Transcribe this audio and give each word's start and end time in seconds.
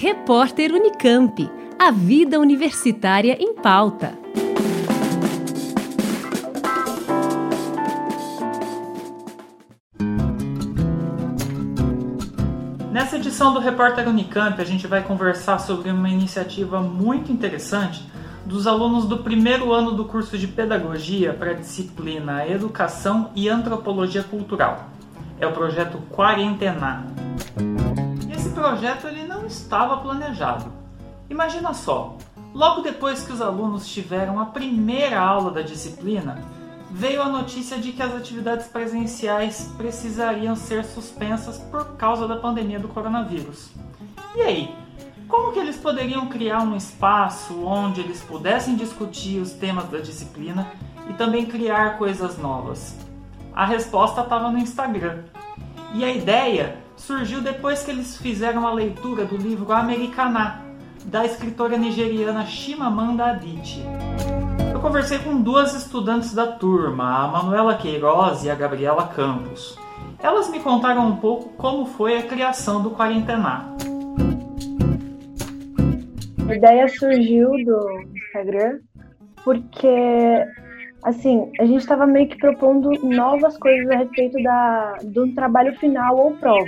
Repórter 0.00 0.72
Unicamp. 0.72 1.50
A 1.76 1.90
vida 1.90 2.38
universitária 2.38 3.36
em 3.40 3.52
pauta. 3.52 4.16
Nessa 12.92 13.16
edição 13.16 13.52
do 13.52 13.58
Repórter 13.58 14.08
Unicamp, 14.08 14.62
a 14.62 14.64
gente 14.64 14.86
vai 14.86 15.02
conversar 15.02 15.58
sobre 15.58 15.90
uma 15.90 16.08
iniciativa 16.08 16.80
muito 16.80 17.32
interessante 17.32 18.08
dos 18.46 18.68
alunos 18.68 19.04
do 19.04 19.18
primeiro 19.18 19.72
ano 19.72 19.90
do 19.90 20.04
curso 20.04 20.38
de 20.38 20.46
Pedagogia 20.46 21.34
para 21.34 21.50
a 21.50 21.54
disciplina 21.54 22.46
Educação 22.46 23.32
e 23.34 23.48
Antropologia 23.48 24.22
Cultural. 24.22 24.90
É 25.40 25.46
o 25.48 25.50
projeto 25.50 25.98
Quarentenar. 26.12 27.17
Projeto 28.68 29.06
ele 29.06 29.24
não 29.24 29.46
estava 29.46 29.96
planejado. 29.96 30.70
Imagina 31.30 31.72
só, 31.72 32.18
logo 32.52 32.82
depois 32.82 33.22
que 33.22 33.32
os 33.32 33.40
alunos 33.40 33.88
tiveram 33.88 34.38
a 34.38 34.44
primeira 34.44 35.18
aula 35.18 35.50
da 35.50 35.62
disciplina, 35.62 36.44
veio 36.90 37.22
a 37.22 37.30
notícia 37.30 37.78
de 37.78 37.92
que 37.92 38.02
as 38.02 38.14
atividades 38.14 38.66
presenciais 38.66 39.72
precisariam 39.78 40.54
ser 40.54 40.84
suspensas 40.84 41.56
por 41.56 41.96
causa 41.96 42.28
da 42.28 42.36
pandemia 42.36 42.78
do 42.78 42.88
coronavírus. 42.88 43.70
E 44.36 44.42
aí, 44.42 44.76
como 45.26 45.50
que 45.50 45.60
eles 45.60 45.78
poderiam 45.78 46.26
criar 46.26 46.60
um 46.60 46.76
espaço 46.76 47.64
onde 47.64 48.02
eles 48.02 48.20
pudessem 48.20 48.76
discutir 48.76 49.40
os 49.40 49.52
temas 49.52 49.88
da 49.88 49.98
disciplina 49.98 50.70
e 51.08 51.14
também 51.14 51.46
criar 51.46 51.96
coisas 51.96 52.36
novas? 52.36 52.94
A 53.54 53.64
resposta 53.64 54.20
estava 54.20 54.50
no 54.50 54.58
Instagram. 54.58 55.24
E 55.94 56.04
a 56.04 56.12
ideia 56.12 56.86
surgiu 57.08 57.40
depois 57.40 57.82
que 57.82 57.90
eles 57.90 58.18
fizeram 58.18 58.66
a 58.66 58.74
leitura 58.74 59.24
do 59.24 59.34
livro 59.34 59.72
Americaná, 59.72 60.60
da 61.06 61.24
escritora 61.24 61.78
nigeriana 61.78 62.44
Chimamanda 62.44 63.24
Adichie. 63.24 63.82
Eu 64.70 64.78
conversei 64.78 65.18
com 65.18 65.40
duas 65.40 65.74
estudantes 65.74 66.34
da 66.34 66.46
turma, 66.46 67.24
a 67.24 67.28
Manuela 67.28 67.78
Queiroz 67.78 68.44
e 68.44 68.50
a 68.50 68.54
Gabriela 68.54 69.06
Campos. 69.06 69.78
Elas 70.22 70.50
me 70.50 70.60
contaram 70.60 71.06
um 71.06 71.16
pouco 71.16 71.48
como 71.56 71.86
foi 71.86 72.18
a 72.18 72.22
criação 72.24 72.82
do 72.82 72.90
Quarentenar. 72.90 73.72
A 76.46 76.54
ideia 76.54 76.88
surgiu 76.88 77.48
do 77.64 78.02
Instagram 78.14 78.80
porque, 79.42 80.44
assim, 81.02 81.50
a 81.60 81.64
gente 81.64 81.80
estava 81.80 82.06
meio 82.06 82.28
que 82.28 82.38
propondo 82.38 82.90
novas 83.02 83.56
coisas 83.58 83.90
a 83.90 83.96
respeito 83.98 84.42
da, 84.42 84.96
do 85.04 85.32
trabalho 85.34 85.76
final 85.78 86.16
ou 86.16 86.32
prova. 86.32 86.66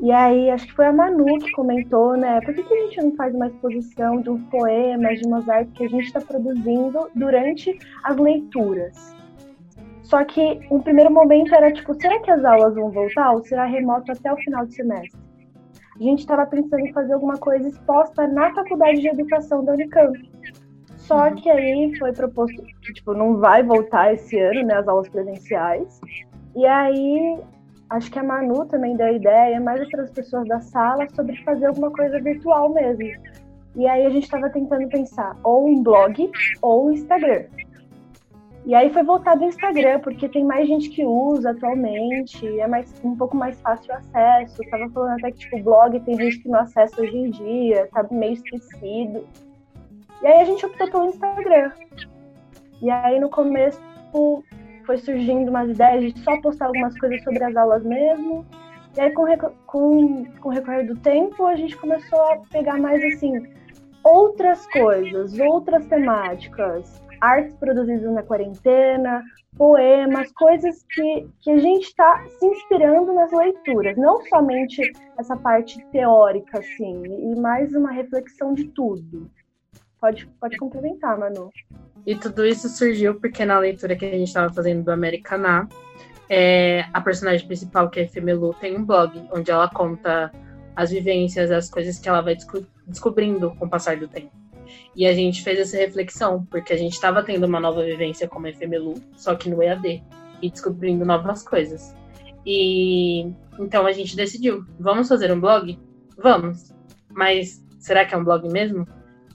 E 0.00 0.12
aí, 0.12 0.48
acho 0.50 0.66
que 0.66 0.74
foi 0.74 0.86
a 0.86 0.92
Manu 0.92 1.38
que 1.38 1.50
comentou, 1.52 2.16
né? 2.16 2.40
Por 2.42 2.54
que, 2.54 2.62
que 2.62 2.72
a 2.72 2.80
gente 2.82 3.02
não 3.02 3.16
faz 3.16 3.34
uma 3.34 3.48
exposição 3.48 4.20
de 4.20 4.30
um 4.30 4.38
poema, 4.44 5.12
de 5.14 5.26
umas 5.26 5.48
artes 5.48 5.72
que 5.74 5.84
a 5.84 5.88
gente 5.88 6.04
está 6.04 6.20
produzindo 6.20 7.10
durante 7.16 7.76
as 8.04 8.16
leituras? 8.16 9.16
Só 10.02 10.24
que 10.24 10.60
um 10.70 10.80
primeiro 10.80 11.12
momento 11.12 11.52
era 11.54 11.72
tipo, 11.72 12.00
será 12.00 12.20
que 12.20 12.30
as 12.30 12.44
aulas 12.44 12.76
vão 12.76 12.90
voltar 12.90 13.32
ou 13.32 13.44
será 13.44 13.64
remoto 13.64 14.12
até 14.12 14.32
o 14.32 14.36
final 14.36 14.64
do 14.64 14.72
semestre? 14.72 15.20
A 15.96 16.02
gente 16.02 16.20
estava 16.20 16.46
pensando 16.46 16.86
em 16.86 16.92
fazer 16.92 17.12
alguma 17.12 17.36
coisa 17.36 17.68
exposta 17.68 18.26
na 18.28 18.54
faculdade 18.54 19.00
de 19.00 19.08
educação 19.08 19.64
da 19.64 19.72
Unicamp. 19.72 20.16
Só 21.08 21.30
que 21.30 21.48
aí 21.48 21.96
foi 21.98 22.12
proposto 22.12 22.62
que 22.62 22.92
tipo, 22.92 23.14
não 23.14 23.38
vai 23.38 23.62
voltar 23.62 24.12
esse 24.12 24.38
ano, 24.38 24.62
né, 24.62 24.74
as 24.74 24.86
aulas 24.86 25.08
presenciais. 25.08 25.98
E 26.54 26.66
aí 26.66 27.38
acho 27.88 28.10
que 28.10 28.18
a 28.18 28.22
Manu 28.22 28.66
também 28.66 28.94
deu 28.94 29.06
a 29.06 29.12
ideia, 29.12 29.58
mais 29.58 29.80
outras 29.80 30.10
pessoas 30.10 30.46
da 30.46 30.60
sala, 30.60 31.08
sobre 31.14 31.42
fazer 31.44 31.64
alguma 31.64 31.90
coisa 31.90 32.20
virtual 32.20 32.74
mesmo. 32.74 33.02
E 33.74 33.86
aí 33.86 34.04
a 34.04 34.10
gente 34.10 34.24
estava 34.24 34.50
tentando 34.50 34.86
pensar 34.90 35.34
ou 35.42 35.66
um 35.66 35.82
blog 35.82 36.30
ou 36.60 36.88
um 36.88 36.92
Instagram. 36.92 37.44
E 38.66 38.74
aí 38.74 38.92
foi 38.92 39.02
voltado 39.02 39.44
ao 39.44 39.48
Instagram, 39.48 40.00
porque 40.00 40.28
tem 40.28 40.44
mais 40.44 40.68
gente 40.68 40.90
que 40.90 41.06
usa 41.06 41.52
atualmente, 41.52 42.46
é 42.60 42.66
mais, 42.66 42.92
um 43.02 43.16
pouco 43.16 43.34
mais 43.34 43.58
fácil 43.62 43.94
o 43.94 43.96
acesso. 43.96 44.62
Eu 44.62 44.70
tava 44.70 44.90
falando 44.90 45.18
até 45.20 45.30
que 45.30 45.38
tipo, 45.38 45.56
o 45.56 45.62
blog 45.62 45.98
tem 46.00 46.18
gente 46.18 46.40
que 46.40 46.50
não 46.50 46.60
acessa 46.60 47.00
hoje 47.00 47.16
em 47.16 47.30
dia, 47.30 47.88
tá 47.94 48.06
meio 48.10 48.34
esquecido. 48.34 49.24
E 50.22 50.26
aí 50.26 50.40
a 50.40 50.44
gente 50.44 50.64
optou 50.66 50.90
pelo 50.90 51.06
Instagram. 51.06 51.72
E 52.82 52.90
aí 52.90 53.18
no 53.20 53.28
começo 53.28 53.80
foi 54.86 54.96
surgindo 54.98 55.50
umas 55.50 55.70
ideias 55.70 56.14
de 56.14 56.20
só 56.20 56.40
postar 56.40 56.66
algumas 56.66 56.98
coisas 56.98 57.22
sobre 57.22 57.44
as 57.44 57.54
aulas 57.54 57.84
mesmo. 57.84 58.46
E 58.96 59.00
aí, 59.00 59.12
com, 59.12 59.24
com, 59.66 60.24
com 60.40 60.48
o 60.48 60.52
recorrer 60.52 60.86
do 60.86 60.96
tempo, 60.96 61.46
a 61.46 61.54
gente 61.54 61.76
começou 61.76 62.20
a 62.20 62.38
pegar 62.50 62.78
mais, 62.78 63.04
assim, 63.04 63.46
outras 64.02 64.66
coisas, 64.68 65.38
outras 65.38 65.86
temáticas, 65.86 67.02
artes 67.20 67.54
produzidas 67.56 68.10
na 68.12 68.22
quarentena, 68.22 69.22
poemas, 69.56 70.32
coisas 70.32 70.84
que, 70.90 71.28
que 71.40 71.50
a 71.50 71.58
gente 71.58 71.84
está 71.84 72.24
se 72.28 72.46
inspirando 72.46 73.12
nas 73.12 73.30
leituras, 73.30 73.96
não 73.96 74.22
somente 74.26 74.80
essa 75.18 75.36
parte 75.36 75.84
teórica, 75.92 76.58
assim, 76.58 77.02
e 77.04 77.38
mais 77.38 77.74
uma 77.74 77.92
reflexão 77.92 78.54
de 78.54 78.64
tudo. 78.68 79.30
Pode, 80.00 80.26
pode 80.40 80.56
complementar, 80.56 81.18
Manu. 81.18 81.50
E 82.06 82.14
tudo 82.14 82.46
isso 82.46 82.68
surgiu 82.68 83.20
porque 83.20 83.44
na 83.44 83.58
leitura 83.58 83.96
que 83.96 84.04
a 84.04 84.10
gente 84.10 84.28
estava 84.28 84.52
fazendo 84.52 84.84
do 84.84 84.90
Americaná, 84.90 85.68
é, 86.28 86.84
a 86.92 87.00
personagem 87.00 87.46
principal, 87.46 87.90
que 87.90 88.00
é 88.00 88.06
Femelu, 88.06 88.54
tem 88.54 88.76
um 88.76 88.84
blog 88.84 89.28
onde 89.32 89.50
ela 89.50 89.68
conta 89.68 90.30
as 90.76 90.90
vivências, 90.90 91.50
as 91.50 91.68
coisas 91.68 91.98
que 91.98 92.08
ela 92.08 92.20
vai 92.20 92.34
desco 92.34 92.64
descobrindo 92.86 93.50
com 93.56 93.66
o 93.66 93.68
passar 93.68 93.96
do 93.96 94.06
tempo. 94.06 94.30
E 94.94 95.06
a 95.06 95.14
gente 95.14 95.42
fez 95.42 95.58
essa 95.58 95.76
reflexão, 95.76 96.46
porque 96.50 96.72
a 96.72 96.76
gente 96.76 96.92
estava 96.92 97.22
tendo 97.22 97.44
uma 97.46 97.60
nova 97.60 97.84
vivência 97.84 98.28
como 98.28 98.46
Efemelu, 98.46 98.94
só 99.16 99.34
que 99.34 99.50
no 99.50 99.62
EAD, 99.62 100.02
e 100.40 100.50
descobrindo 100.50 101.04
novas 101.04 101.42
coisas. 101.42 101.94
E 102.46 103.32
então 103.58 103.86
a 103.86 103.92
gente 103.92 104.16
decidiu, 104.16 104.64
vamos 104.78 105.08
fazer 105.08 105.32
um 105.32 105.40
blog? 105.40 105.78
Vamos. 106.16 106.72
Mas 107.10 107.64
será 107.78 108.04
que 108.04 108.14
é 108.14 108.18
um 108.18 108.24
blog 108.24 108.48
mesmo? 108.48 108.86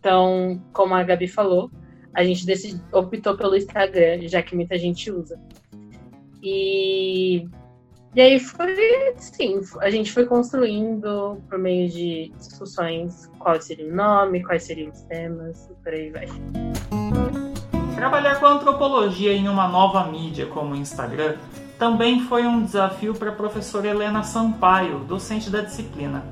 Então, 0.03 0.61
como 0.73 0.93
a 0.93 1.01
Gabi 1.01 1.29
falou, 1.29 1.71
a 2.13 2.25
gente 2.25 2.45
optou 2.91 3.37
pelo 3.37 3.55
Instagram, 3.55 4.27
já 4.27 4.43
que 4.43 4.53
muita 4.53 4.77
gente 4.77 5.09
usa. 5.09 5.39
E, 6.43 7.47
e 8.13 8.19
aí 8.19 8.37
foi 8.37 8.75
assim, 9.15 9.61
a 9.79 9.89
gente 9.89 10.11
foi 10.11 10.25
construindo 10.25 11.41
por 11.49 11.57
meio 11.57 11.89
de 11.89 12.33
discussões 12.37 13.31
qual 13.39 13.61
seria 13.61 13.87
o 13.87 13.95
nome, 13.95 14.43
quais 14.43 14.63
seriam 14.63 14.91
os 14.91 15.03
temas, 15.03 15.69
e 15.71 15.73
por 15.81 15.93
aí 15.93 16.09
vai. 16.09 16.27
Trabalhar 17.95 18.41
com 18.41 18.45
antropologia 18.45 19.31
em 19.31 19.47
uma 19.47 19.69
nova 19.69 20.05
mídia 20.11 20.47
como 20.47 20.73
o 20.73 20.75
Instagram 20.75 21.37
também 21.79 22.19
foi 22.19 22.45
um 22.45 22.61
desafio 22.61 23.13
para 23.13 23.29
a 23.29 23.33
professora 23.35 23.87
Helena 23.87 24.21
Sampaio, 24.21 24.99
docente 24.99 25.49
da 25.49 25.61
disciplina. 25.61 26.25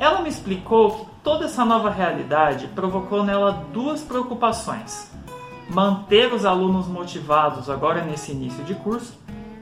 Ela 0.00 0.22
me 0.22 0.28
explicou 0.28 0.90
que 0.90 1.10
Toda 1.22 1.44
essa 1.44 1.66
nova 1.66 1.90
realidade 1.90 2.66
provocou 2.68 3.22
nela 3.22 3.66
duas 3.72 4.02
preocupações: 4.02 5.10
manter 5.68 6.32
os 6.32 6.46
alunos 6.46 6.88
motivados 6.88 7.68
agora 7.68 8.02
nesse 8.02 8.32
início 8.32 8.64
de 8.64 8.74
curso 8.74 9.18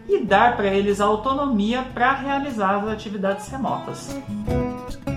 e 0.08 0.20
dar 0.20 0.56
para 0.56 0.68
eles 0.68 1.00
autonomia 1.00 1.82
para 1.92 2.12
realizar 2.14 2.76
as 2.76 2.88
atividades 2.88 3.48
remotas. 3.48 4.16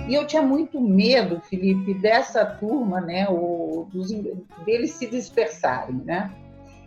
E 0.10 0.16
eu 0.16 0.26
tinha 0.26 0.42
muito 0.42 0.82
medo, 0.82 1.40
Felipe, 1.42 1.94
dessa 1.94 2.44
turma, 2.44 3.00
né, 3.00 3.28
o, 3.30 3.88
dos, 3.94 4.10
deles 4.66 4.92
se 4.92 5.08
dispersarem, 5.08 5.96
né? 6.04 6.32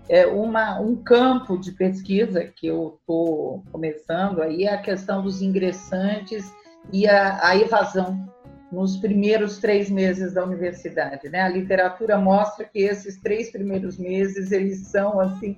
É 0.06 0.26
uma, 0.26 0.78
um 0.80 0.96
campo 0.96 1.56
de 1.56 1.72
pesquisa 1.72 2.44
que 2.44 2.66
eu 2.66 2.98
estou 3.00 3.62
começando 3.72 4.42
aí 4.42 4.64
é 4.64 4.74
a 4.74 4.82
questão 4.82 5.22
dos 5.22 5.40
ingressantes 5.40 6.52
e 6.92 7.06
a, 7.08 7.48
a 7.48 7.56
evasão 7.56 8.24
nos 8.70 8.96
primeiros 8.96 9.58
três 9.58 9.88
meses 9.88 10.34
da 10.34 10.44
universidade. 10.44 11.28
Né? 11.28 11.40
A 11.40 11.48
literatura 11.48 12.18
mostra 12.18 12.64
que 12.64 12.80
esses 12.80 13.20
três 13.20 13.50
primeiros 13.50 13.96
meses 13.98 14.50
eles 14.50 14.88
são 14.88 15.20
assim 15.20 15.56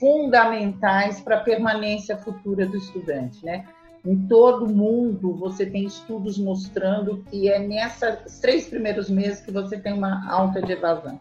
fundamentais 0.00 1.20
para 1.20 1.36
a 1.36 1.40
permanência 1.40 2.16
futura 2.16 2.66
do 2.66 2.76
estudante. 2.76 3.44
Né? 3.44 3.66
Em 4.04 4.26
todo 4.26 4.72
mundo 4.72 5.34
você 5.34 5.66
tem 5.66 5.84
estudos 5.84 6.38
mostrando 6.38 7.22
que 7.24 7.48
é 7.50 7.58
nesses 7.58 8.38
três 8.40 8.68
primeiros 8.68 9.10
meses 9.10 9.40
que 9.40 9.52
você 9.52 9.78
tem 9.78 9.92
uma 9.92 10.28
alta 10.30 10.62
de 10.62 10.72
evasão. 10.72 11.20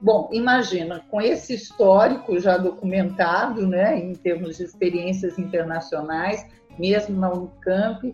Bom, 0.00 0.28
imagina, 0.32 1.00
com 1.08 1.20
esse 1.20 1.54
histórico 1.54 2.36
já 2.40 2.58
documentado, 2.58 3.68
né, 3.68 3.96
em 3.96 4.14
termos 4.14 4.56
de 4.56 4.64
experiências 4.64 5.38
internacionais, 5.38 6.44
mesmo 6.76 7.20
na 7.20 7.32
Unicamp, 7.32 8.12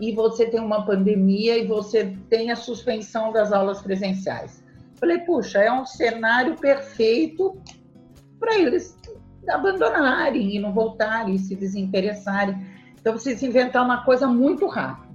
e 0.00 0.12
você 0.12 0.46
tem 0.46 0.60
uma 0.60 0.84
pandemia 0.84 1.56
e 1.56 1.66
você 1.66 2.16
tem 2.28 2.50
a 2.50 2.56
suspensão 2.56 3.32
das 3.32 3.52
aulas 3.52 3.80
presenciais. 3.80 4.64
Falei, 4.96 5.18
puxa, 5.18 5.58
é 5.58 5.72
um 5.72 5.84
cenário 5.84 6.56
perfeito 6.56 7.60
para 8.38 8.58
eles 8.58 8.96
abandonarem 9.48 10.56
e 10.56 10.58
não 10.58 10.72
voltarem, 10.72 11.38
se 11.38 11.54
desinteressarem. 11.54 12.56
Então, 12.98 13.14
precisa 13.14 13.46
inventar 13.46 13.84
uma 13.84 14.04
coisa 14.04 14.26
muito 14.26 14.66
rápida. 14.66 15.06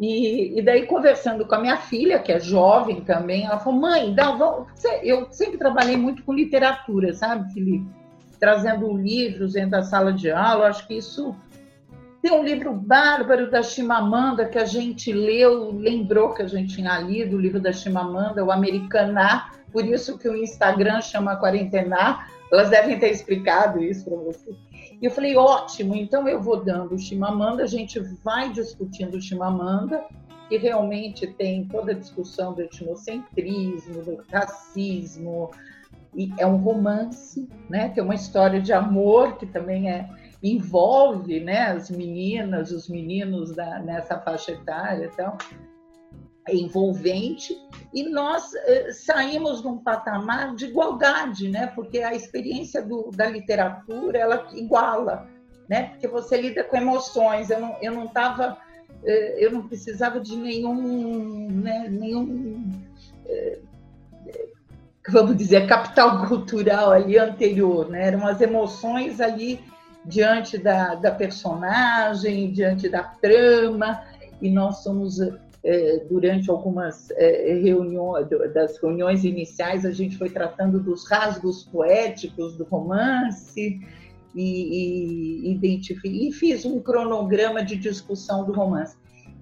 E, 0.00 0.58
e, 0.58 0.62
daí, 0.62 0.86
conversando 0.86 1.46
com 1.46 1.54
a 1.54 1.60
minha 1.60 1.76
filha, 1.76 2.18
que 2.18 2.32
é 2.32 2.40
jovem 2.40 3.02
também, 3.02 3.44
ela 3.44 3.58
falou: 3.58 3.80
mãe, 3.80 4.12
dá, 4.12 4.32
vamos... 4.32 4.66
eu 5.02 5.30
sempre 5.30 5.58
trabalhei 5.58 5.96
muito 5.96 6.24
com 6.24 6.32
literatura, 6.32 7.12
sabe, 7.12 7.52
Felipe? 7.52 7.86
Trazendo 8.40 8.96
livros 8.96 9.52
dentro 9.52 9.70
da 9.70 9.82
sala 9.82 10.12
de 10.12 10.30
aula, 10.30 10.66
acho 10.66 10.86
que 10.88 10.94
isso. 10.94 11.36
Tem 12.22 12.30
um 12.30 12.44
livro 12.44 12.72
bárbaro 12.72 13.50
da 13.50 13.64
Chimamanda 13.64 14.46
que 14.46 14.56
a 14.56 14.64
gente 14.64 15.12
leu, 15.12 15.72
lembrou 15.72 16.32
que 16.32 16.40
a 16.40 16.46
gente 16.46 16.76
tinha 16.76 16.96
lido 17.00 17.36
o 17.36 17.40
livro 17.40 17.58
da 17.58 17.72
Chimamanda, 17.72 18.44
o 18.44 18.52
Americaná, 18.52 19.50
por 19.72 19.84
isso 19.84 20.16
que 20.16 20.28
o 20.28 20.36
Instagram 20.36 21.00
chama 21.00 21.36
Quarentenar. 21.36 22.30
Elas 22.52 22.70
devem 22.70 22.96
ter 22.96 23.10
explicado 23.10 23.82
isso 23.82 24.04
para 24.04 24.16
você. 24.18 24.54
E 24.70 25.04
eu 25.04 25.10
falei, 25.10 25.36
ótimo, 25.36 25.96
então 25.96 26.28
eu 26.28 26.40
vou 26.40 26.62
dando 26.62 26.94
o 26.94 26.98
Chimamanda, 26.98 27.64
a 27.64 27.66
gente 27.66 27.98
vai 28.22 28.52
discutindo 28.52 29.16
o 29.16 29.20
Chimamanda, 29.20 30.04
que 30.48 30.56
realmente 30.58 31.26
tem 31.26 31.64
toda 31.64 31.90
a 31.90 31.94
discussão 31.94 32.52
do 32.52 32.62
etnocentrismo, 32.62 34.00
do 34.04 34.22
racismo, 34.30 35.50
e 36.14 36.30
é 36.38 36.46
um 36.46 36.56
romance, 36.56 37.48
né? 37.68 37.88
Tem 37.88 38.04
uma 38.04 38.14
história 38.14 38.60
de 38.60 38.72
amor 38.72 39.38
que 39.38 39.46
também 39.46 39.90
é 39.90 40.08
envolve, 40.42 41.40
né, 41.40 41.66
as 41.66 41.88
meninas, 41.90 42.72
os 42.72 42.88
meninos 42.88 43.52
da, 43.54 43.78
nessa 43.78 44.18
faixa 44.18 44.52
etária, 44.52 45.10
então 45.12 45.36
envolvente 46.50 47.56
e 47.94 48.08
nós 48.08 48.52
eh, 48.54 48.92
saímos 48.92 49.62
num 49.62 49.78
patamar 49.78 50.54
de 50.54 50.66
igualdade, 50.66 51.48
né? 51.48 51.68
Porque 51.68 52.00
a 52.00 52.14
experiência 52.14 52.82
do, 52.82 53.10
da 53.12 53.28
literatura 53.28 54.18
ela 54.18 54.48
iguala, 54.54 55.28
né? 55.68 55.90
Porque 55.90 56.08
você 56.08 56.40
lida 56.40 56.64
com 56.64 56.76
emoções. 56.76 57.50
Eu 57.50 57.60
não, 57.60 57.76
eu 57.80 57.92
não 57.92 58.08
tava, 58.08 58.58
eh, 59.04 59.36
eu 59.38 59.52
não 59.52 59.68
precisava 59.68 60.18
de 60.18 60.34
nenhum, 60.34 61.48
né? 61.50 61.86
Nenhum, 61.88 62.72
eh, 63.26 63.60
vamos 65.08 65.36
dizer, 65.36 65.68
capital 65.68 66.26
cultural 66.26 66.90
ali 66.90 67.18
anterior, 67.18 67.88
né? 67.88 68.08
Eram 68.08 68.26
as 68.26 68.40
emoções 68.40 69.20
ali 69.20 69.60
diante 70.04 70.58
da, 70.58 70.94
da 70.94 71.10
personagem, 71.10 72.50
diante 72.52 72.88
da 72.88 73.02
trama 73.02 74.02
e 74.40 74.50
nós 74.50 74.82
somos 74.82 75.20
é, 75.64 76.04
durante 76.10 76.50
algumas 76.50 77.10
é, 77.12 77.54
reuniões, 77.62 78.28
das 78.52 78.80
reuniões 78.80 79.24
iniciais, 79.24 79.84
a 79.84 79.92
gente 79.92 80.18
foi 80.18 80.28
tratando 80.28 80.80
dos 80.80 81.08
rasgos 81.08 81.64
poéticos 81.64 82.56
do 82.56 82.64
romance 82.64 83.80
e, 84.34 85.54
e, 85.54 85.78
e 86.04 86.32
fiz 86.32 86.64
um 86.64 86.80
cronograma 86.80 87.64
de 87.64 87.76
discussão 87.76 88.44
do 88.44 88.52
romance. 88.52 88.96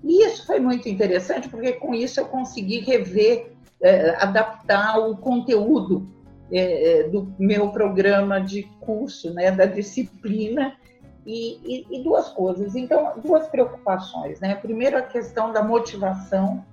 E 0.04 0.24
isso 0.24 0.46
foi 0.46 0.60
muito 0.60 0.88
interessante, 0.88 1.48
porque 1.48 1.72
com 1.72 1.94
isso 1.94 2.20
eu 2.20 2.26
consegui 2.26 2.80
rever, 2.80 3.52
é, 3.82 4.10
adaptar 4.16 4.98
o 4.98 5.16
conteúdo 5.16 6.19
é, 6.52 7.00
é, 7.00 7.08
do 7.08 7.32
meu 7.38 7.70
programa 7.70 8.40
de 8.40 8.64
curso, 8.80 9.32
né, 9.32 9.50
da 9.50 9.66
disciplina, 9.66 10.76
e, 11.26 11.58
e, 11.64 11.86
e, 11.90 12.02
duas 12.02 12.28
coisas. 12.30 12.74
Então, 12.74 13.12
duas 13.22 13.46
preocupações, 13.46 14.40
né? 14.40 14.54
Primeiro, 14.54 14.96
a 14.96 15.02
questão 15.02 15.52
da 15.52 15.62
motivação, 15.62 16.64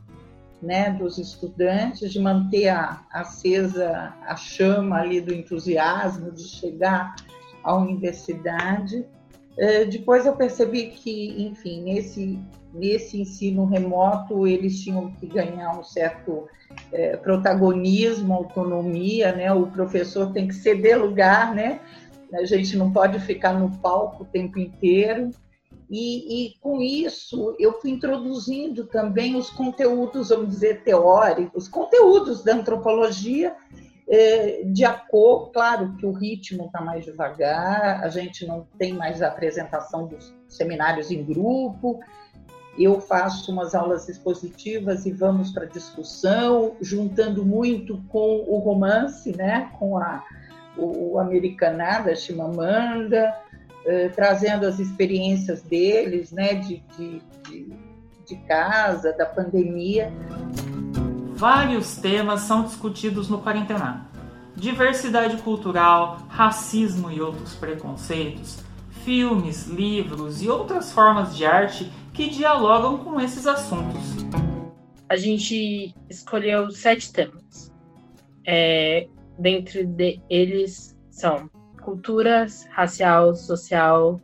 né, 0.61 0.89
dos 0.91 1.17
estudantes, 1.17 2.11
de 2.11 2.19
manter 2.19 2.69
a, 2.69 3.05
acesa 3.11 4.13
a 4.25 4.35
chama 4.35 4.99
ali 4.99 5.21
do 5.21 5.33
entusiasmo, 5.33 6.31
de 6.31 6.43
chegar 6.43 7.15
à 7.63 7.75
universidade. 7.75 9.05
É, 9.57 9.85
depois 9.85 10.25
eu 10.25 10.35
percebi 10.35 10.87
que, 10.87 11.41
enfim, 11.41 11.81
nesse, 11.81 12.39
nesse 12.73 13.19
ensino 13.21 13.65
remoto, 13.65 14.45
eles 14.45 14.79
tinham 14.79 15.11
que 15.11 15.25
ganhar 15.25 15.79
um 15.79 15.83
certo 15.83 16.47
é, 16.91 17.17
protagonismo, 17.17 18.33
autonomia, 18.33 19.31
né? 19.31 19.51
O 19.51 19.67
professor 19.67 20.31
tem 20.31 20.47
que 20.47 20.53
ceder 20.53 20.99
lugar, 20.99 21.55
né? 21.55 21.79
a 22.33 22.45
gente 22.45 22.75
não 22.75 22.91
pode 22.91 23.19
ficar 23.19 23.53
no 23.53 23.71
palco 23.77 24.23
o 24.23 24.27
tempo 24.27 24.59
inteiro. 24.59 25.31
E, 25.89 26.47
e, 26.47 26.59
com 26.59 26.81
isso 26.81 27.55
eu 27.57 27.79
fui 27.79 27.91
introduzindo 27.91 28.85
também 28.87 29.37
os 29.37 29.49
conteúdos, 29.49 30.29
vamos 30.29 30.49
dizer, 30.49 30.83
teóricos, 30.83 31.69
conteúdos 31.69 32.43
da 32.43 32.53
antropologia, 32.53 33.55
eh, 34.09 34.61
de 34.65 34.85
acordo, 34.85 35.51
claro 35.51 35.95
que 35.97 36.05
o 36.05 36.11
ritmo 36.11 36.65
está 36.65 36.81
mais 36.81 37.05
devagar, 37.05 38.03
a 38.03 38.09
gente 38.09 38.45
não 38.45 38.67
tem 38.77 38.93
mais 38.93 39.21
a 39.21 39.27
apresentação 39.27 40.07
dos 40.07 40.33
seminários 40.47 41.11
em 41.11 41.23
grupo, 41.23 41.99
eu 42.77 43.01
faço 43.01 43.51
umas 43.51 43.73
aulas 43.73 44.07
expositivas 44.07 45.05
e 45.05 45.11
vamos 45.11 45.51
para 45.51 45.65
discussão, 45.65 46.75
juntando 46.79 47.43
muito 47.43 48.01
com 48.09 48.45
o 48.47 48.59
romance, 48.59 49.35
né, 49.35 49.71
com 49.79 49.97
a 49.97 50.23
o 50.77 51.17
Americanada, 51.17 52.15
Chimamanda, 52.15 53.35
eh, 53.85 54.09
trazendo 54.09 54.65
as 54.65 54.79
experiências 54.79 55.61
deles, 55.63 56.31
né, 56.31 56.53
de, 56.53 56.83
de, 56.95 57.21
de, 57.49 57.73
de 58.27 58.35
casa, 58.47 59.11
da 59.13 59.25
pandemia. 59.25 60.11
Vários 61.37 61.95
temas 61.97 62.41
são 62.41 62.63
discutidos 62.63 63.29
no 63.29 63.39
Quarentenar. 63.39 64.09
Diversidade 64.55 65.37
cultural, 65.43 66.17
racismo 66.27 67.11
e 67.11 67.21
outros 67.21 67.53
preconceitos, 67.53 68.57
filmes, 69.05 69.67
livros 69.67 70.41
e 70.41 70.49
outras 70.49 70.91
formas 70.91 71.37
de 71.37 71.45
arte 71.45 71.91
que 72.11 72.27
dialogam 72.27 72.97
com 72.97 73.21
esses 73.21 73.45
assuntos. 73.45 74.01
A 75.07 75.15
gente 75.15 75.93
escolheu 76.09 76.71
sete 76.71 77.13
temas. 77.13 77.71
É, 78.43 79.07
dentre 79.37 79.85
de 79.85 80.19
eles 80.27 80.97
são 81.11 81.47
culturas, 81.83 82.67
racial, 82.71 83.35
social, 83.35 84.19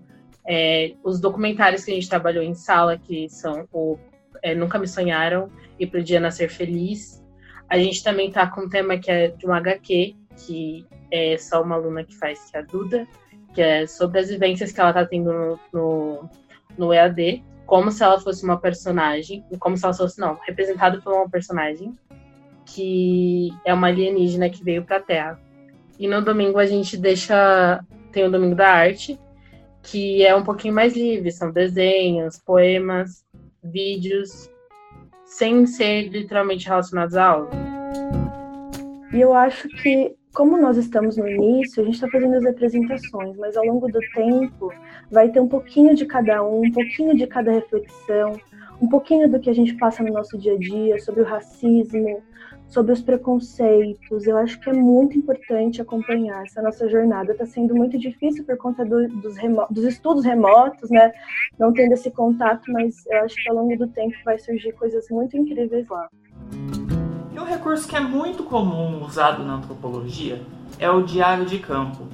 é, 0.48 0.96
os 1.04 1.20
documentários 1.20 1.86
que 1.86 1.92
a 1.92 1.94
gente 1.94 2.10
trabalhou 2.10 2.44
em 2.44 2.56
sala, 2.56 2.98
que 2.98 3.30
são 3.30 3.68
o 3.72 4.00
é, 4.42 4.56
Nunca 4.56 4.80
Me 4.80 4.88
Sonharam 4.88 5.52
e 5.84 5.88
Podia 5.88 6.20
Nascer 6.20 6.50
Feliz. 6.50 7.24
A 7.70 7.78
gente 7.78 8.04
também 8.04 8.32
tá 8.32 8.48
com 8.48 8.62
um 8.62 8.70
tema 8.70 8.98
que 8.98 9.10
é 9.10 9.30
de 9.30 9.46
uma 9.46 9.58
HQ, 9.58 10.16
que 10.38 10.86
é 11.12 11.38
só 11.38 11.62
uma 11.62 11.76
aluna 11.76 12.04
que 12.04 12.16
faz, 12.18 12.50
que 12.50 12.58
é 12.58 12.60
a 12.60 12.64
Duda, 12.64 13.08
que 13.54 13.62
é 13.62 13.88
sobre 13.88 14.20
as 14.20 14.30
vivências 14.30 14.72
que 14.72 14.80
ela 14.80 14.94
tá 14.94 15.06
tendo 15.06 15.32
no, 15.32 15.60
no, 15.72 16.30
no 16.78 16.94
EAD, 16.94 17.44
como 17.66 17.92
se 17.92 18.04
ela 18.04 18.20
fosse 18.20 18.44
uma 18.44 18.58
personagem, 18.58 19.44
como 19.60 19.78
se 19.78 19.86
ela 19.86 19.94
fosse, 19.94 20.20
não, 20.20 20.38
representada 20.46 21.02
por 21.02 21.14
uma 21.14 21.30
personagem 21.30 21.96
que 22.66 23.50
é 23.66 23.74
uma 23.74 23.88
alienígena 23.88 24.50
que 24.50 24.64
veio 24.64 24.84
para 24.84 24.98
a 24.98 25.02
Terra. 25.02 25.40
E 26.00 26.08
no 26.08 26.22
domingo 26.22 26.58
a 26.60 26.66
gente 26.66 26.98
deixa 26.98 27.84
tem 28.12 28.26
o 28.26 28.32
domingo 28.32 28.56
da 28.56 28.70
arte, 28.70 29.20
que 29.82 30.24
é 30.24 30.36
um 30.36 30.44
pouquinho 30.44 30.74
mais 30.74 30.96
livre, 30.96 31.32
são 31.32 31.52
desenhos, 31.52 32.38
poemas, 32.38 33.26
vídeos, 33.64 34.50
sem 35.38 35.66
ser 35.66 36.10
literalmente 36.10 36.68
relacionados 36.68 37.16
à 37.16 37.26
aula. 37.26 37.50
E 39.12 39.20
eu 39.20 39.34
acho 39.34 39.68
que, 39.68 40.16
como 40.32 40.58
nós 40.58 40.78
estamos 40.78 41.18
no 41.18 41.28
início, 41.28 41.82
a 41.82 41.86
gente 41.86 41.96
está 41.96 42.08
fazendo 42.08 42.36
as 42.36 42.46
apresentações, 42.46 43.36
mas 43.38 43.58
ao 43.58 43.66
longo 43.66 43.88
do 43.92 44.00
tempo 44.14 44.72
vai 45.12 45.30
ter 45.30 45.40
um 45.40 45.48
pouquinho 45.48 45.96
de 45.96 46.06
cada 46.06 46.44
um, 46.44 46.64
um 46.66 46.72
pouquinho 46.72 47.16
de 47.16 47.26
cada 47.26 47.52
reflexão, 47.52 48.40
um 48.80 48.88
pouquinho 48.88 49.28
do 49.30 49.40
que 49.40 49.50
a 49.50 49.54
gente 49.54 49.74
passa 49.76 50.04
no 50.04 50.14
nosso 50.14 50.38
dia 50.38 50.54
a 50.54 50.58
dia, 50.58 51.00
sobre 51.00 51.22
o 51.22 51.26
racismo, 51.26 52.22
sobre 52.74 52.92
os 52.92 53.02
preconceitos. 53.02 54.26
Eu 54.26 54.38
acho 54.38 54.60
que 54.60 54.70
é 54.70 54.74
muito 54.74 55.18
importante 55.18 55.82
acompanhar 55.82 56.44
essa 56.44 56.62
nossa 56.62 56.90
jornada. 56.90 57.32
Está 57.32 57.46
sendo 57.46 57.76
muito 57.76 57.98
difícil 58.00 58.44
por 58.44 58.58
conta 58.58 58.84
do, 58.84 59.08
dos, 59.08 59.36
dos, 59.70 59.86
estudos 59.86 60.26
remotos, 60.26 60.90
né? 60.90 61.12
Não 61.60 61.72
tendo 61.72 61.94
esse 61.94 62.10
contato, 62.10 62.72
mas 62.72 63.06
eu 63.06 63.24
acho 63.24 63.36
que 63.36 63.50
ao 63.50 63.56
longo 63.56 63.78
do 63.78 63.88
tempo 63.88 64.16
vai 64.26 64.40
surgir 64.40 64.72
coisas 64.74 65.08
muito 65.10 65.38
incríveis 65.38 65.88
lá. 65.88 66.10
E 67.32 67.40
um 67.40 67.46
recurso 67.46 67.88
que 67.88 67.96
é 67.96 68.00
muito 68.00 68.44
comum 68.44 69.04
usado 69.06 69.44
na 69.44 69.56
antropologia 69.56 70.42
é 70.80 70.90
o 70.90 71.04
diário 71.04 71.46
de 71.46 71.60
campo 71.60 72.08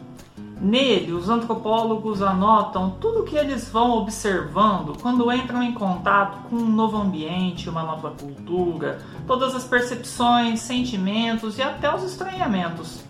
Nele, 0.61 1.13
os 1.13 1.29
antropólogos 1.29 2.21
anotam 2.21 2.97
tudo 2.99 3.21
o 3.21 3.23
que 3.23 3.37
eles 3.37 3.69
vão 3.69 3.91
observando 3.91 5.01
quando 5.01 5.31
entram 5.31 5.63
em 5.63 5.73
contato 5.73 6.49
com 6.49 6.57
um 6.57 6.69
novo 6.69 6.97
ambiente, 6.97 7.69
uma 7.69 7.81
nova 7.81 8.11
cultura, 8.11 8.99
todas 9.25 9.55
as 9.55 9.63
percepções, 9.63 10.59
sentimentos 10.59 11.57
e 11.57 11.61
até 11.61 11.93
os 11.93 12.03
estranhamentos. 12.03 13.05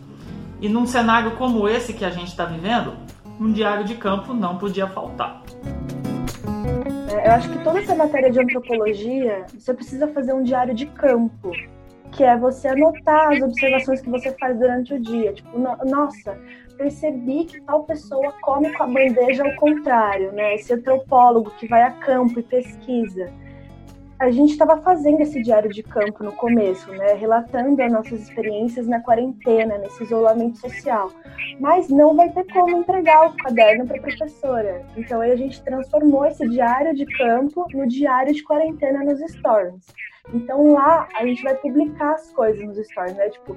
E 0.61 0.69
num 0.69 0.85
cenário 0.85 1.31
como 1.37 1.67
esse 1.67 1.91
que 1.91 2.05
a 2.05 2.11
gente 2.11 2.27
está 2.27 2.45
vivendo, 2.45 2.93
um 3.39 3.51
diário 3.51 3.83
de 3.83 3.95
campo 3.95 4.31
não 4.31 4.57
podia 4.57 4.85
faltar. 4.85 5.41
É, 7.07 7.27
eu 7.29 7.31
acho 7.31 7.49
que 7.49 7.57
toda 7.63 7.79
essa 7.79 7.95
matéria 7.95 8.29
de 8.29 8.39
antropologia, 8.39 9.45
você 9.57 9.73
precisa 9.73 10.07
fazer 10.09 10.33
um 10.33 10.43
diário 10.43 10.75
de 10.75 10.85
campo 10.85 11.51
que 12.11 12.23
é 12.23 12.37
você 12.37 12.67
anotar 12.67 13.31
as 13.31 13.41
observações 13.41 14.01
que 14.01 14.09
você 14.09 14.31
faz 14.33 14.57
durante 14.57 14.93
o 14.93 14.99
dia. 14.99 15.33
Tipo, 15.33 15.57
nossa, 15.57 16.37
percebi 16.79 17.43
que 17.43 17.59
tal 17.61 17.83
pessoa 17.83 18.33
come 18.41 18.71
com 18.71 18.83
a 18.83 18.87
bandeja 18.87 19.43
ao 19.43 19.53
contrário, 19.57 20.31
né? 20.31 20.55
Esse 20.55 20.73
antropólogo 20.73 21.51
que 21.59 21.67
vai 21.67 21.83
a 21.83 21.91
campo 21.91 22.39
e 22.39 22.43
pesquisa. 22.43 23.29
a 24.19 24.29
gente 24.31 24.51
estava 24.51 24.75
fazendo 24.81 25.21
esse 25.21 25.41
diário 25.41 25.69
de 25.69 25.81
campo 25.81 26.25
no 26.25 26.33
começo, 26.33 26.91
né, 26.91 27.13
relatando 27.13 27.81
as 27.81 27.89
nossas 27.89 28.19
experiências 28.23 28.85
na 28.85 28.99
quarentena, 28.99 29.77
nesse 29.77 30.03
isolamento 30.03 30.57
social, 30.57 31.09
mas 31.57 31.87
não 31.87 32.13
vai 32.13 32.29
ter 32.29 32.45
como 32.51 32.79
entregar 32.79 33.27
o 33.27 33.37
caderno 33.37 33.87
para 33.87 33.97
a 33.97 34.01
professora. 34.01 34.85
Então 34.97 35.21
aí 35.21 35.31
a 35.31 35.37
gente 35.37 35.63
transformou 35.63 36.25
esse 36.25 36.45
diário 36.49 36.93
de 36.93 37.05
campo 37.05 37.65
no 37.73 37.87
diário 37.87 38.33
de 38.33 38.43
quarentena 38.43 39.05
nos 39.05 39.21
stories. 39.31 39.85
Então 40.33 40.73
lá 40.73 41.07
a 41.15 41.25
gente 41.25 41.41
vai 41.41 41.55
publicar 41.55 42.15
as 42.15 42.29
coisas 42.31 42.61
nos 42.61 42.77
stories, 42.87 43.15
né? 43.15 43.29
Tipo, 43.29 43.55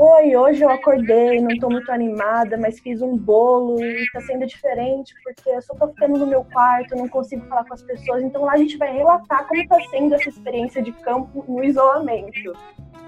Oi, 0.00 0.36
hoje 0.36 0.62
eu 0.62 0.70
acordei, 0.70 1.40
não 1.40 1.50
estou 1.50 1.68
muito 1.68 1.90
animada, 1.90 2.56
mas 2.56 2.78
fiz 2.78 3.02
um 3.02 3.16
bolo 3.16 3.82
e 3.82 4.04
está 4.04 4.20
sendo 4.20 4.46
diferente 4.46 5.12
porque 5.24 5.50
eu 5.50 5.60
só 5.60 5.72
estou 5.72 5.88
ficando 5.88 6.20
no 6.20 6.26
meu 6.28 6.44
quarto, 6.44 6.94
não 6.94 7.08
consigo 7.08 7.44
falar 7.46 7.64
com 7.64 7.74
as 7.74 7.82
pessoas. 7.82 8.22
Então 8.22 8.44
lá 8.44 8.52
a 8.52 8.56
gente 8.58 8.76
vai 8.76 8.92
relatar 8.96 9.48
como 9.48 9.60
está 9.60 9.76
sendo 9.90 10.14
essa 10.14 10.28
experiência 10.28 10.80
de 10.80 10.92
campo 10.92 11.44
no 11.48 11.64
isolamento. 11.64 12.56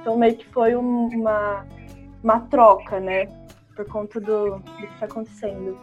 Então 0.00 0.16
meio 0.16 0.34
que 0.34 0.44
foi 0.46 0.74
um, 0.74 1.06
uma, 1.10 1.64
uma 2.24 2.40
troca, 2.40 2.98
né? 2.98 3.28
Por 3.76 3.86
conta 3.86 4.20
do, 4.20 4.56
do 4.56 4.60
que 4.76 4.86
está 4.86 5.06
acontecendo. 5.06 5.78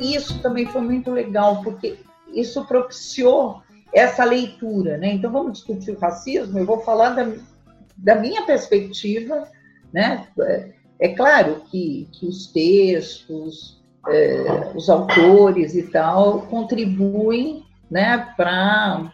Isso 0.00 0.42
também 0.42 0.66
foi 0.66 0.80
muito 0.80 1.12
legal, 1.12 1.62
porque 1.62 2.00
isso 2.34 2.66
propiciou 2.66 3.62
essa 3.94 4.24
leitura, 4.24 4.98
né? 4.98 5.12
Então 5.12 5.30
vamos 5.30 5.52
discutir 5.52 5.92
o 5.92 6.00
racismo, 6.00 6.58
eu 6.58 6.66
vou 6.66 6.80
falar 6.80 7.10
da, 7.10 7.32
da 7.96 8.16
minha 8.16 8.44
perspectiva 8.44 9.48
né? 9.92 10.26
É 10.98 11.08
claro 11.08 11.62
que, 11.70 12.08
que 12.12 12.26
os 12.26 12.46
textos, 12.46 13.82
é, 14.08 14.72
os 14.74 14.88
autores 14.88 15.74
e 15.74 15.84
tal 15.84 16.42
contribuem 16.42 17.64
né, 17.90 18.32
para 18.36 19.12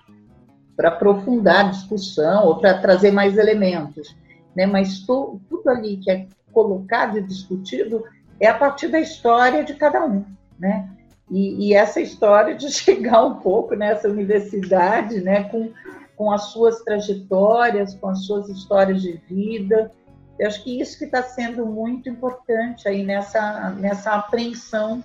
aprofundar 0.82 1.66
a 1.66 1.70
discussão 1.70 2.46
ou 2.46 2.56
para 2.56 2.78
trazer 2.78 3.10
mais 3.10 3.38
elementos. 3.38 4.16
Né? 4.54 4.66
Mas 4.66 5.00
tu, 5.00 5.40
tudo 5.48 5.68
ali 5.70 5.96
que 5.98 6.10
é 6.10 6.26
colocado 6.52 7.18
e 7.18 7.22
discutido 7.22 8.02
é 8.40 8.48
a 8.48 8.54
partir 8.54 8.88
da 8.88 9.00
história 9.00 9.64
de 9.64 9.74
cada 9.74 10.04
um. 10.04 10.24
Né? 10.58 10.88
E, 11.30 11.68
e 11.68 11.74
essa 11.74 12.00
história 12.00 12.54
de 12.54 12.70
chegar 12.72 13.24
um 13.24 13.36
pouco 13.36 13.74
nessa 13.74 14.08
universidade 14.08 15.20
né, 15.20 15.44
com, 15.44 15.70
com 16.16 16.32
as 16.32 16.44
suas 16.44 16.82
trajetórias, 16.82 17.94
com 17.94 18.08
as 18.08 18.24
suas 18.24 18.48
histórias 18.48 19.02
de 19.02 19.20
vida, 19.28 19.90
eu 20.38 20.46
acho 20.46 20.62
que 20.62 20.80
isso 20.80 20.98
que 20.98 21.06
está 21.06 21.22
sendo 21.22 21.66
muito 21.66 22.08
importante 22.08 22.88
aí 22.88 23.04
nessa, 23.04 23.70
nessa 23.70 24.14
apreensão 24.14 25.02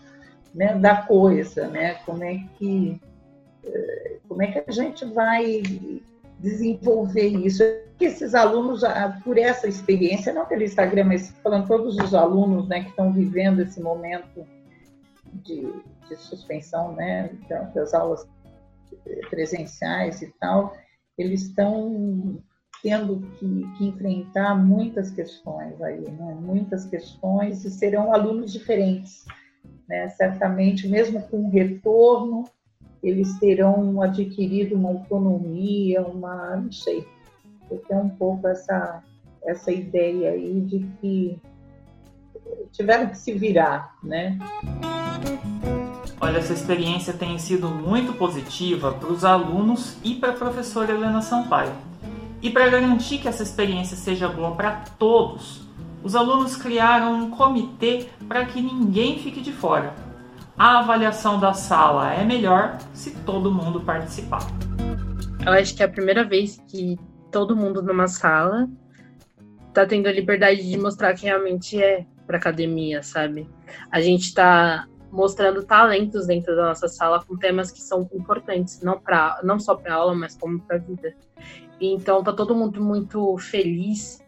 né, 0.54 0.76
da 0.76 1.04
coisa, 1.04 1.68
né? 1.68 1.96
Como 2.06 2.24
é 2.24 2.44
que 2.58 3.00
eh, 3.64 4.18
como 4.28 4.42
é 4.42 4.48
que 4.48 4.64
a 4.68 4.72
gente 4.72 5.06
vai 5.06 5.62
desenvolver 6.40 7.28
isso? 7.28 7.64
Que 7.98 8.06
esses 8.06 8.34
alunos, 8.34 8.82
por 9.24 9.38
essa 9.38 9.68
experiência, 9.68 10.34
não 10.34 10.46
pelo 10.46 10.64
Instagram, 10.64 11.06
mas 11.06 11.30
falando 11.44 11.68
todos 11.68 11.98
os 11.98 12.14
alunos, 12.14 12.68
né, 12.68 12.84
que 12.84 12.90
estão 12.90 13.14
vivendo 13.14 13.62
esse 13.62 13.82
momento 13.82 14.46
de, 15.34 15.72
de 16.10 16.16
suspensão, 16.16 16.94
né, 16.94 17.30
das 17.74 17.94
aulas 17.94 18.28
presenciais 19.30 20.22
e 20.22 20.34
tal, 20.40 20.76
eles 21.18 21.44
estão 21.44 22.42
tendo 22.82 23.22
que, 23.38 23.68
que, 23.78 23.86
enfrentar 23.86 24.56
muitas 24.56 25.12
questões 25.12 25.80
aí, 25.82 26.02
né? 26.02 26.36
muitas 26.40 26.86
questões, 26.86 27.64
e 27.64 27.70
serão 27.70 28.14
alunos 28.14 28.52
diferentes. 28.52 29.26
Né? 29.88 30.10
Certamente, 30.10 30.88
mesmo 30.88 31.22
com 31.24 31.46
o 31.46 31.50
retorno, 31.50 32.46
eles 33.04 33.38
terão 33.40 34.02
adquirido 34.02 34.76
uma 34.76 34.90
autonomia, 34.90 36.02
uma, 36.02 36.56
não 36.58 36.72
sei, 36.72 37.06
tenho 37.88 38.02
um 38.02 38.10
pouco 38.10 38.48
essa, 38.48 39.04
essa 39.46 39.72
ideia 39.72 40.32
aí 40.32 40.62
de 40.62 40.80
que 41.00 41.40
tiveram 42.72 43.08
que 43.08 43.18
se 43.18 43.34
virar, 43.34 43.96
né? 44.04 44.38
Olha, 46.20 46.38
essa 46.38 46.54
experiência 46.54 47.14
tem 47.14 47.38
sido 47.40 47.70
muito 47.70 48.14
positiva 48.14 48.94
para 48.94 49.12
os 49.12 49.26
alunos 49.26 49.98
e 50.04 50.16
para 50.16 50.30
a 50.30 50.36
professora 50.36 50.92
Helena 50.92 51.22
Sampaio 51.22 51.91
e 52.42 52.50
para 52.50 52.70
garantir 52.70 53.20
que 53.20 53.28
essa 53.28 53.44
experiência 53.44 53.96
seja 53.96 54.28
boa 54.28 54.56
para 54.56 54.84
todos, 54.98 55.62
os 56.04 56.16
alunos 56.16 56.56
criaram 56.56 57.14
um 57.14 57.30
comitê 57.30 58.08
para 58.28 58.46
que 58.46 58.62
ninguém 58.62 59.20
fique 59.20 59.42
de 59.42 59.52
fora. 59.52 59.94
A 60.58 60.80
avaliação 60.80 61.40
da 61.40 61.54
sala 61.54 62.14
é 62.14 62.24
melhor 62.24 62.78
se 62.94 63.12
todo 63.26 63.52
mundo 63.52 63.82
participar. 63.82 64.46
Eu 65.46 65.54
acho 65.54 65.76
que 65.76 65.84
é 65.84 65.86
a 65.86 65.90
primeira 65.90 66.24
vez 66.24 66.62
que 66.68 67.00
todo 67.32 67.56
mundo 67.56 67.82
numa 67.82 68.08
sala 68.08 68.68
está 69.68 69.86
tendo 69.86 70.08
a 70.08 70.12
liberdade 70.12 70.70
de 70.70 70.78
mostrar 70.78 71.14
quem 71.14 71.30
realmente 71.30 71.82
é 71.82 72.06
para 72.28 72.38
academia, 72.38 73.02
sabe? 73.02 73.50
A 73.92 74.02
gente 74.02 74.24
está 74.24 74.88
mostrando 75.12 75.64
talentos 75.64 76.28
dentro 76.28 76.56
da 76.56 76.70
nossa 76.70 76.88
sala 76.88 77.24
com 77.24 77.38
temas 77.38 77.72
que 77.72 77.82
são 77.82 78.10
importantes, 78.14 78.82
não, 78.82 79.00
pra, 79.00 79.40
não 79.44 79.60
só 79.60 79.76
para 79.76 79.96
aula, 79.96 80.16
mas 80.16 80.36
como 80.36 80.60
para 80.60 80.78
a 80.78 80.80
vida. 80.80 81.14
Então 81.82 82.24
tá 82.24 82.32
todo 82.32 82.56
mundo 82.56 82.82
muito 82.84 83.38
feliz. 83.40 84.24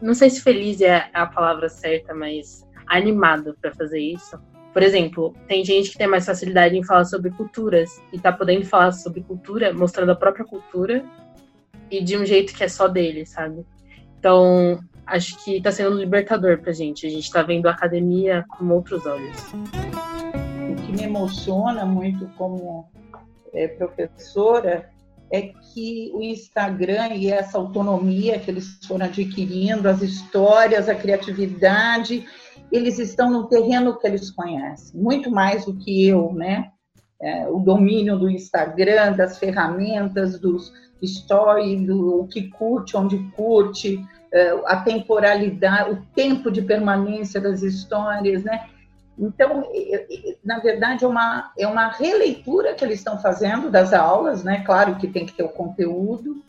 Não 0.00 0.14
sei 0.14 0.30
se 0.30 0.40
feliz 0.40 0.80
é 0.80 1.10
a 1.12 1.26
palavra 1.26 1.68
certa, 1.68 2.14
mas 2.14 2.66
animado 2.86 3.56
para 3.60 3.74
fazer 3.74 4.00
isso. 4.00 4.38
Por 4.72 4.82
exemplo, 4.82 5.34
tem 5.48 5.64
gente 5.64 5.90
que 5.90 5.98
tem 5.98 6.06
mais 6.06 6.24
facilidade 6.24 6.76
em 6.76 6.84
falar 6.84 7.04
sobre 7.04 7.30
culturas 7.30 8.00
e 8.12 8.18
tá 8.18 8.32
podendo 8.32 8.64
falar 8.64 8.92
sobre 8.92 9.22
cultura, 9.22 9.72
mostrando 9.72 10.12
a 10.12 10.16
própria 10.16 10.44
cultura 10.44 11.04
e 11.90 12.02
de 12.02 12.16
um 12.16 12.24
jeito 12.24 12.54
que 12.54 12.62
é 12.62 12.68
só 12.68 12.86
dele, 12.86 13.26
sabe? 13.26 13.66
Então, 14.18 14.78
acho 15.04 15.42
que 15.42 15.60
tá 15.60 15.72
sendo 15.72 15.96
libertador 15.96 16.58
pra 16.58 16.72
gente. 16.72 17.06
A 17.06 17.10
gente 17.10 17.30
tá 17.30 17.42
vendo 17.42 17.66
a 17.66 17.72
academia 17.72 18.44
com 18.48 18.68
outros 18.68 19.04
olhos. 19.04 19.52
O 19.52 20.74
que 20.86 20.92
me 20.92 21.02
emociona 21.02 21.84
muito 21.84 22.26
como 22.36 22.88
é, 23.52 23.66
professora 23.68 24.88
é 25.30 25.42
que 25.42 26.10
o 26.14 26.22
Instagram 26.22 27.14
e 27.14 27.30
essa 27.30 27.58
autonomia 27.58 28.38
que 28.38 28.50
eles 28.50 28.78
foram 28.86 29.06
adquirindo, 29.06 29.88
as 29.88 30.00
histórias, 30.02 30.88
a 30.88 30.94
criatividade, 30.94 32.26
eles 32.72 32.98
estão 32.98 33.30
no 33.30 33.46
terreno 33.46 33.98
que 33.98 34.06
eles 34.06 34.30
conhecem, 34.30 35.00
muito 35.00 35.30
mais 35.30 35.64
do 35.64 35.74
que 35.74 36.06
eu, 36.06 36.32
né? 36.32 36.70
É, 37.20 37.48
o 37.48 37.58
domínio 37.58 38.16
do 38.16 38.30
Instagram, 38.30 39.12
das 39.12 39.38
ferramentas, 39.38 40.38
dos 40.38 40.72
stories, 41.04 41.86
do 41.86 42.20
o 42.20 42.28
que 42.28 42.48
curte, 42.48 42.96
onde 42.96 43.18
curte, 43.32 44.00
é, 44.32 44.50
a 44.66 44.76
temporalidade, 44.76 45.90
o 45.90 46.02
tempo 46.14 46.50
de 46.50 46.62
permanência 46.62 47.40
das 47.40 47.62
histórias, 47.62 48.44
né? 48.44 48.68
Então, 49.18 49.68
na 50.44 50.60
verdade, 50.60 51.04
é 51.04 51.08
uma, 51.08 51.52
é 51.58 51.66
uma 51.66 51.88
releitura 51.88 52.74
que 52.74 52.84
eles 52.84 52.98
estão 52.98 53.18
fazendo 53.18 53.68
das 53.70 53.92
aulas, 53.92 54.44
né? 54.44 54.62
Claro 54.64 54.96
que 54.96 55.08
tem 55.08 55.26
que 55.26 55.32
ter 55.32 55.42
o 55.42 55.48
conteúdo. 55.48 56.42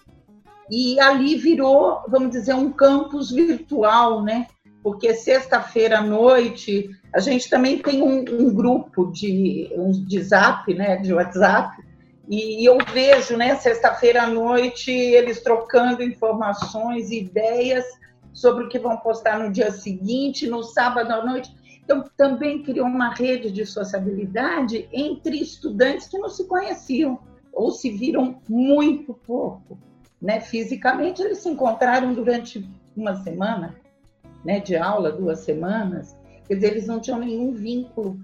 E 0.69 0.99
ali 0.99 1.35
virou, 1.35 2.03
vamos 2.07 2.29
dizer, 2.29 2.53
um 2.53 2.71
campus 2.71 3.31
virtual, 3.31 4.21
né? 4.21 4.45
Porque 4.83 5.13
sexta-feira 5.15 5.97
à 5.97 6.01
noite 6.01 6.89
a 7.13 7.19
gente 7.19 7.49
também 7.49 7.79
tem 7.79 8.03
um, 8.03 8.19
um 8.19 8.53
grupo 8.53 9.11
de, 9.11 9.71
um 9.75 9.91
de 9.91 10.21
zap, 10.21 10.71
né? 10.71 10.97
De 10.97 11.11
WhatsApp. 11.11 11.75
E 12.29 12.63
eu 12.63 12.77
vejo, 12.93 13.35
né? 13.35 13.55
Sexta-feira 13.55 14.23
à 14.23 14.27
noite 14.27 14.91
eles 14.91 15.41
trocando 15.41 16.03
informações, 16.03 17.09
ideias 17.09 17.83
sobre 18.31 18.65
o 18.65 18.69
que 18.69 18.77
vão 18.77 18.95
postar 18.97 19.39
no 19.39 19.51
dia 19.51 19.71
seguinte, 19.71 20.47
no 20.47 20.61
sábado 20.61 21.11
à 21.11 21.25
noite 21.25 21.51
então, 21.89 22.05
também 22.15 22.62
criou 22.62 22.86
uma 22.86 23.15
rede 23.15 23.51
de 23.51 23.65
sociabilidade 23.65 24.88
entre 24.93 25.41
estudantes 25.41 26.08
que 26.08 26.19
não 26.19 26.29
se 26.29 26.46
conheciam 26.48 27.17
ou 27.51 27.72
se 27.72 27.89
viram 27.89 28.39
muito 28.48 29.12
pouco. 29.25 29.75
Né? 30.22 30.39
Fisicamente, 30.39 31.19
eles 31.19 31.39
se 31.39 31.50
encontraram 31.50 32.13
durante 32.13 32.63
uma 32.96 33.15
semana 33.15 33.75
né, 34.46 34.60
de 34.60 34.77
aula, 34.77 35.12
duas 35.12 35.39
semanas. 35.39 36.15
Quer 36.48 36.55
dizer, 36.55 36.67
eles 36.67 36.86
não 36.86 37.00
tinham 37.00 37.17
nenhum 37.17 37.53
vínculo, 37.53 38.19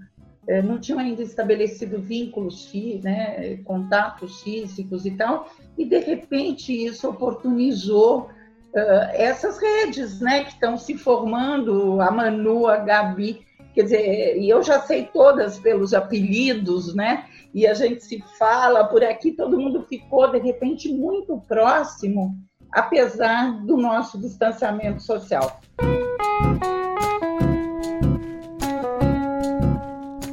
eh, 0.46 0.62
não 0.62 0.78
tinham 0.78 1.00
ainda 1.00 1.22
estabelecido 1.22 2.00
vínculos, 2.00 2.72
né, 3.02 3.56
contatos 3.64 4.42
físicos 4.42 5.04
e 5.04 5.10
tal, 5.10 5.50
e 5.76 5.84
de 5.84 5.98
repente 5.98 6.72
isso 6.72 7.08
oportunizou 7.08 8.30
essas 9.14 9.58
redes 9.58 10.20
né, 10.20 10.44
que 10.44 10.50
estão 10.50 10.76
se 10.76 10.98
formando, 10.98 11.98
a 11.98 12.10
Manu, 12.10 12.66
a 12.66 12.76
Gabi, 12.76 13.45
Quer 13.76 13.82
dizer, 13.82 14.38
e 14.38 14.48
eu 14.48 14.62
já 14.62 14.80
sei 14.80 15.04
todas 15.04 15.58
pelos 15.58 15.92
apelidos, 15.92 16.94
né? 16.94 17.26
E 17.52 17.66
a 17.66 17.74
gente 17.74 18.02
se 18.02 18.24
fala 18.38 18.84
por 18.84 19.04
aqui, 19.04 19.32
todo 19.32 19.60
mundo 19.60 19.84
ficou 19.86 20.30
de 20.30 20.38
repente 20.38 20.90
muito 20.90 21.38
próximo, 21.46 22.34
apesar 22.72 23.52
do 23.66 23.76
nosso 23.76 24.18
distanciamento 24.18 25.02
social. 25.02 25.60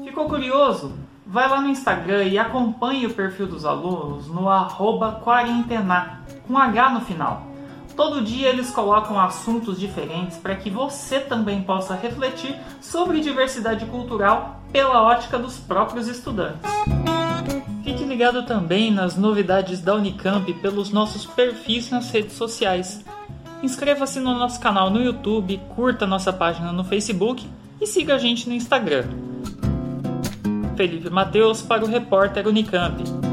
Ficou 0.06 0.30
curioso? 0.30 0.94
Vai 1.28 1.50
lá 1.50 1.60
no 1.60 1.68
Instagram 1.68 2.24
e 2.24 2.38
acompanhe 2.38 3.06
o 3.08 3.14
perfil 3.14 3.48
dos 3.48 3.66
alunos 3.66 4.30
no 4.30 4.48
arroba 4.48 5.20
quarentena, 5.22 6.24
com 6.48 6.58
H 6.58 6.92
no 6.92 7.02
final. 7.02 7.53
Todo 7.96 8.24
dia 8.24 8.50
eles 8.50 8.72
colocam 8.72 9.20
assuntos 9.20 9.80
diferentes 9.80 10.38
para 10.38 10.56
que 10.56 10.70
você 10.70 11.20
também 11.20 11.62
possa 11.62 11.96
refletir 11.96 12.56
sobre 12.82 13.22
diversidade 13.22 13.86
cultural 13.86 14.62
pela 14.72 15.02
ótica 15.04 15.38
dos 15.38 15.58
próprios 15.58 16.08
estudantes. 16.08 16.72
Fique 17.84 18.04
ligado 18.04 18.44
também 18.46 18.90
nas 18.92 19.16
novidades 19.16 19.80
da 19.82 19.94
Unicamp 19.94 20.52
pelos 20.56 20.90
nossos 20.90 21.26
perfis 21.26 21.92
nas 21.92 22.10
redes 22.10 22.34
sociais. 22.34 23.04
Inscreva-se 23.62 24.20
no 24.20 24.34
nosso 24.34 24.60
canal 24.60 24.90
no 24.90 25.02
YouTube, 25.02 25.60
curta 25.76 26.08
nossa 26.08 26.34
página 26.34 26.72
no 26.72 26.84
Facebook 26.84 27.48
e 27.80 27.86
siga 27.86 28.16
a 28.16 28.18
gente 28.18 28.50
no 28.50 28.56
Instagram. 28.56 29.06
Felipe 30.76 31.10
Mateus 31.10 31.62
para 31.62 31.86
o 31.86 31.88
repórter 31.88 32.48
Unicamp. 32.48 33.33